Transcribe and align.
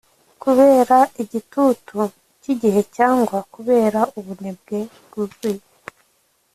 kubera 0.43 0.97
igitutu 1.23 1.99
cyigihe 2.41 2.81
cyangwa 2.97 3.37
kubera 3.53 3.99
ubunebwe 4.17 4.79
bwuzuye 5.05 5.63